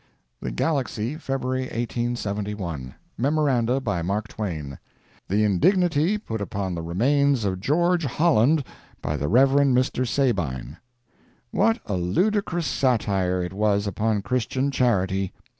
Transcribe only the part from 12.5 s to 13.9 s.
satire it was